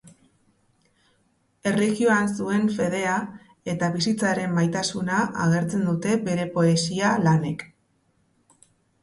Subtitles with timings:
[1.71, 3.17] Erlijioan zuen fedea
[3.75, 7.65] eta bizitzaren maitasuna agertzen dute bere poesia-lanek.